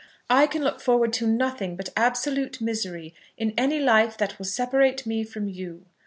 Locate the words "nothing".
1.27-1.75